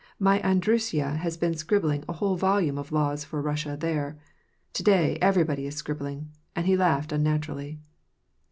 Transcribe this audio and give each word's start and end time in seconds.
My 0.17 0.39
Andryusha 0.39 1.17
has 1.17 1.37
been 1.37 1.53
scribbling 1.53 2.03
a 2.09 2.13
whole 2.13 2.35
volume 2.35 2.79
of 2.79 2.91
laws 2.91 3.23
for 3.23 3.39
Russia 3.39 3.77
there. 3.79 4.17
To 4.73 4.81
day, 4.83 5.19
everybody 5.21 5.67
is 5.67 5.75
scribbling." 5.75 6.31
And 6.55 6.65
he 6.65 6.75
laughed 6.75 7.11
unnaturally. 7.11 7.79